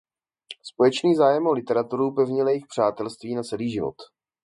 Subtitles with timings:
[0.63, 3.95] Společný zájem o literaturu upevnil jejich přátelství na celý život.